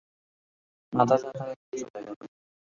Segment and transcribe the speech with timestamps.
[0.93, 2.19] মাথা ঝাঁকানি দিয়ে চলে গেল।